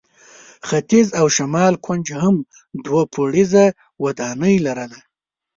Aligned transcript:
ختیځ 0.67 1.07
او 1.19 1.25
شمال 1.35 1.73
کونج 1.85 2.07
هم 2.21 2.35
دوه 2.85 3.03
پوړیزه 3.13 3.65
ودانۍ 4.03 4.55
لرله. 4.65 4.99